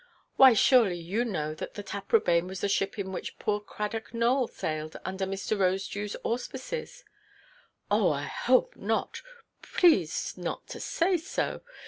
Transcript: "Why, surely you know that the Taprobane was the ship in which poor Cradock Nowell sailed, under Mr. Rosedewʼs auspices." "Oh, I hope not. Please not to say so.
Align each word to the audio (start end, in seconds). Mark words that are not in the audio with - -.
"Why, 0.35 0.53
surely 0.53 0.99
you 0.99 1.23
know 1.23 1.53
that 1.53 1.75
the 1.75 1.83
Taprobane 1.83 2.47
was 2.47 2.61
the 2.61 2.67
ship 2.67 2.97
in 2.97 3.11
which 3.11 3.37
poor 3.37 3.59
Cradock 3.59 4.15
Nowell 4.15 4.47
sailed, 4.47 4.97
under 5.05 5.27
Mr. 5.27 5.55
Rosedewʼs 5.55 6.15
auspices." 6.23 7.03
"Oh, 7.91 8.09
I 8.11 8.23
hope 8.23 8.75
not. 8.75 9.21
Please 9.61 10.33
not 10.37 10.65
to 10.69 10.79
say 10.79 11.17
so. 11.17 11.61